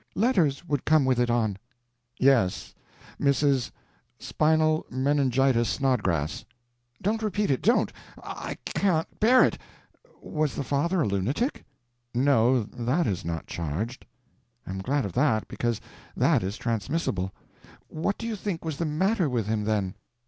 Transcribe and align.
Letters 0.15 0.67
would 0.67 0.83
come 0.83 1.05
with 1.05 1.19
it 1.19 1.29
on." 1.29 1.57
"Yes—Mrs. 2.17 3.69
Spinal 4.17 4.83
Meningitis 4.89 5.69
Snodgrass." 5.69 6.43
"Don't 7.03 7.21
repeat 7.21 7.51
it—don't; 7.51 7.93
I 8.17 8.57
can't 8.65 9.19
bear 9.19 9.43
it. 9.43 9.59
Was 10.19 10.55
the 10.55 10.63
father 10.63 11.01
a 11.01 11.07
lunatic?" 11.07 11.63
"No, 12.15 12.63
that 12.63 13.05
is 13.05 13.23
not 13.23 13.45
charged." 13.45 14.03
"I 14.65 14.71
am 14.71 14.79
glad 14.79 15.05
of 15.05 15.13
that, 15.13 15.47
because 15.47 15.79
that 16.17 16.41
is 16.41 16.57
transmissible. 16.57 17.31
What 17.87 18.17
do 18.17 18.25
you 18.25 18.35
think 18.35 18.65
was 18.65 18.77
the 18.77 18.85
matter 18.85 19.29
with 19.29 19.45
him, 19.45 19.65
then?" 19.65 19.93